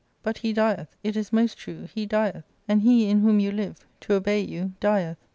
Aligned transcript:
But 0.23 0.39
he 0.39 0.51
dieth, 0.51 0.95
it 1.03 1.15
is 1.15 1.31
most 1.31 1.59
true, 1.59 1.87
he 1.93 2.07
dieth; 2.07 2.43
and 2.67 2.81
he 2.81 3.07
in 3.07 3.19
whom 3.19 3.39
you 3.39 3.51
live, 3.51 3.85
to 3.99 4.15
obey 4.15 4.39
you, 4.39 4.73
dieth. 4.79 5.17